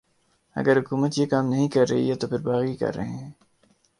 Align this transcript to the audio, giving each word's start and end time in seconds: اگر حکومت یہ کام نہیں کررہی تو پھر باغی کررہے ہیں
اگر 0.55 0.79
حکومت 0.79 1.17
یہ 1.17 1.25
کام 1.25 1.45
نہیں 1.45 1.67
کررہی 1.69 2.13
تو 2.15 2.27
پھر 2.27 2.39
باغی 2.39 2.75
کررہے 2.75 3.07
ہیں 3.07 3.31